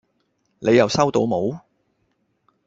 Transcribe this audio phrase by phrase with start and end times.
[0.57, 1.59] 你又收到冇